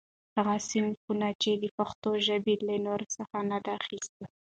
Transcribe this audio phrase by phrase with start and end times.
[0.43, 4.23] غه صنفونه، چي پښتوژبي له نورڅخه نه دي اخستي.